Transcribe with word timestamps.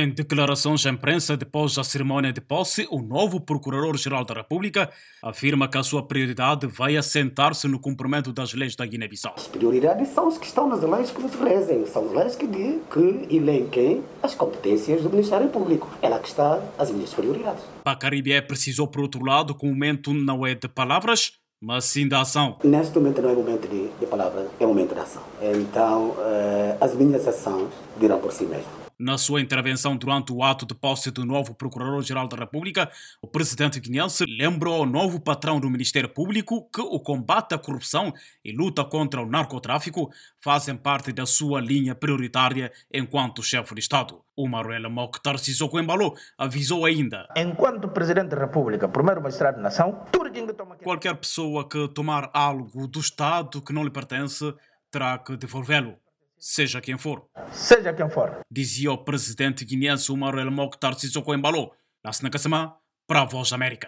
Em 0.00 0.08
declarações 0.08 0.86
à 0.86 0.90
imprensa 0.90 1.36
depois 1.36 1.74
da 1.74 1.82
cerimônia 1.82 2.32
de 2.32 2.40
posse, 2.40 2.86
o 2.88 3.02
novo 3.02 3.40
Procurador-Geral 3.40 4.24
da 4.24 4.32
República 4.32 4.88
afirma 5.20 5.66
que 5.66 5.76
a 5.76 5.82
sua 5.82 6.06
prioridade 6.06 6.68
vai 6.68 6.96
assentar-se 6.96 7.66
no 7.66 7.80
cumprimento 7.80 8.32
das 8.32 8.54
leis 8.54 8.76
da 8.76 8.86
Guiné-Bissau. 8.86 9.34
As 9.36 9.48
prioridades 9.48 10.10
são 10.10 10.28
as 10.28 10.38
que 10.38 10.46
estão 10.46 10.68
nas 10.68 10.82
leis 10.82 11.10
que 11.10 11.20
nos 11.20 11.34
regem, 11.34 11.84
são 11.86 12.06
as 12.06 12.12
leis 12.12 12.36
que, 12.36 12.46
que 12.46 13.26
elenquem 13.28 14.04
as 14.22 14.36
competências 14.36 15.02
do 15.02 15.10
Ministério 15.10 15.48
Público. 15.48 15.90
É 16.00 16.08
lá 16.08 16.20
que 16.20 16.28
estão 16.28 16.62
as 16.78 16.92
minhas 16.92 17.12
prioridades. 17.12 17.64
Pacaribe 17.82 18.40
precisou, 18.42 18.86
por 18.86 19.00
outro 19.00 19.24
lado, 19.24 19.52
que 19.52 19.66
o 19.66 19.68
momento 19.68 20.14
não 20.14 20.46
é 20.46 20.54
de 20.54 20.68
palavras, 20.68 21.32
mas 21.60 21.86
sim 21.86 22.06
da 22.06 22.20
ação. 22.20 22.56
Neste 22.62 22.96
momento 22.96 23.20
não 23.20 23.30
é 23.30 23.34
momento 23.34 23.66
de, 23.66 23.88
de 23.98 24.06
palavras, 24.06 24.46
é 24.60 24.64
momento 24.64 24.94
de 24.94 25.00
ação. 25.00 25.22
Então, 25.42 26.10
uh, 26.10 26.78
as 26.80 26.94
minhas 26.94 27.26
ações 27.26 27.66
dirão 27.98 28.20
por 28.20 28.30
si 28.30 28.44
mesmas. 28.44 28.87
Na 29.00 29.16
sua 29.16 29.40
intervenção 29.40 29.96
durante 29.96 30.32
o 30.32 30.42
ato 30.42 30.66
de 30.66 30.74
posse 30.74 31.12
do 31.12 31.24
novo 31.24 31.54
Procurador-Geral 31.54 32.26
da 32.26 32.36
República, 32.36 32.90
o 33.22 33.28
presidente 33.28 33.78
guineense 33.78 34.24
lembrou 34.26 34.74
ao 34.74 34.84
novo 34.84 35.20
patrão 35.20 35.60
do 35.60 35.70
Ministério 35.70 36.08
Público 36.08 36.68
que 36.74 36.80
o 36.80 36.98
combate 36.98 37.54
à 37.54 37.58
corrupção 37.58 38.12
e 38.44 38.50
luta 38.50 38.84
contra 38.84 39.22
o 39.22 39.26
narcotráfico 39.26 40.10
fazem 40.40 40.76
parte 40.76 41.12
da 41.12 41.26
sua 41.26 41.60
linha 41.60 41.94
prioritária 41.94 42.72
enquanto 42.92 43.40
chefe 43.40 43.72
de 43.72 43.80
Estado. 43.80 44.20
O 44.34 44.48
Maruela 44.48 44.88
Mokhtar 44.88 45.38
Sissoko 45.38 45.78
Embalo 45.78 46.16
avisou 46.36 46.84
ainda: 46.84 47.28
Enquanto 47.36 47.86
Presidente 47.90 48.30
da 48.30 48.40
República, 48.40 48.88
primeiro 48.88 49.22
magistrado 49.22 49.58
da 49.58 49.62
nação, 49.62 50.06
qualquer 50.82 51.14
pessoa 51.14 51.68
que 51.68 51.86
tomar 51.94 52.30
algo 52.34 52.88
do 52.88 52.98
Estado 52.98 53.62
que 53.62 53.72
não 53.72 53.84
lhe 53.84 53.90
pertence 53.90 54.52
terá 54.90 55.16
que 55.18 55.36
devolvê-lo 55.36 55.96
seja 56.38 56.80
quem 56.80 56.98
for. 56.98 57.28
Seja 57.52 57.92
quem 57.92 58.08
for. 58.08 58.40
Dizia 58.50 58.90
o 58.92 58.98
presidente 58.98 59.64
guineense 59.64 60.10
Umar 60.10 60.36
El 60.38 60.50
Mokhtar 60.50 60.94
Sissoko 60.94 61.34
Embalo, 61.34 61.72
na 62.04 62.12
Sinacassamá, 62.12 62.76
para 63.06 63.22
a 63.22 63.24
Voz 63.24 63.50
da 63.50 63.56
América. 63.56 63.86